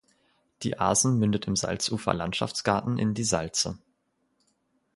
[0.63, 3.77] Die Asen mündet im Salzufler Landschaftsgarten in die Salze.